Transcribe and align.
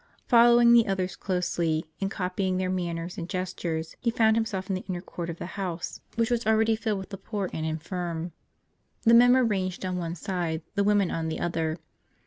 Following 0.27 0.73
the 0.73 0.87
others 0.87 1.15
closely, 1.15 1.85
and 2.01 2.09
copying 2.09 2.57
their 2.57 2.71
manners 2.71 3.19
and 3.19 3.29
gestures, 3.29 3.95
he 3.99 4.09
found 4.09 4.35
himself 4.35 4.67
in 4.67 4.73
the 4.73 4.83
inner 4.89 4.99
coui 4.99 5.27
t 5.27 5.31
of 5.31 5.37
the 5.37 5.45
house, 5.45 6.01
which 6.15 6.31
was 6.31 6.47
already 6.47 6.75
filled 6.75 6.97
with 6.97 7.09
the 7.09 7.19
poor 7.19 7.51
and 7.53 7.67
intirm. 7.67 8.31
The 9.03 9.13
men 9.13 9.33
were 9.33 9.45
ranged 9.45 9.85
on 9.85 9.97
one 9.99 10.15
side, 10.15 10.63
the 10.73 10.83
women 10.83 11.11
on 11.11 11.27
the 11.27 11.39
other. 11.39 11.77